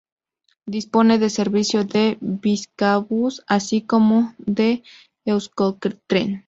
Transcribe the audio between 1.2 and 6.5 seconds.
servicio de Bizkaibus así como de Euskotren.